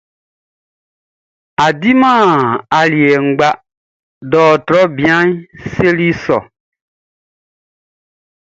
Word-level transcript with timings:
Ɔ 1.65 1.67
diman 1.79 2.23
aliɛ 2.79 3.15
kpa, 3.37 3.49
dɔrtrɔ 4.31 4.81
bianʼn 4.95 5.31
seli 5.71 6.09
sɔ. 6.23 6.37